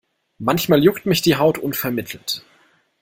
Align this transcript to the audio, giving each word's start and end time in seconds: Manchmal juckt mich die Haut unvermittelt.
Manchmal 0.39 0.83
juckt 0.83 1.05
mich 1.05 1.21
die 1.21 1.35
Haut 1.35 1.59
unvermittelt. 1.59 2.43